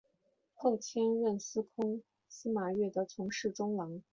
[0.55, 4.01] 后迁任司空司马越的从事中郎。